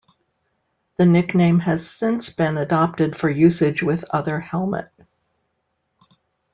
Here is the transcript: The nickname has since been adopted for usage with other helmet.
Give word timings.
The 0.95 1.05
nickname 1.05 1.59
has 1.59 1.87
since 1.87 2.31
been 2.31 2.57
adopted 2.57 3.15
for 3.15 3.29
usage 3.29 3.83
with 3.83 4.03
other 4.09 4.39
helmet. 4.39 4.91